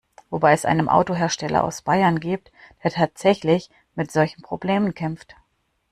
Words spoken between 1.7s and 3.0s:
Bayern gibt, der